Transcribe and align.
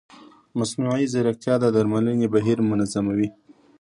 مصنوعي 0.59 1.05
ځیرکتیا 1.13 1.55
د 1.59 1.65
درملنې 1.75 2.27
بهیر 2.33 2.59
منظموي. 2.69 3.27